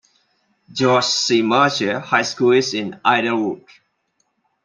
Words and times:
George 0.73 1.05
C. 1.05 1.43
Marshall 1.43 1.99
High 1.99 2.23
School 2.23 2.53
is 2.53 2.73
in 2.73 2.99
Idylwood. 3.05 3.65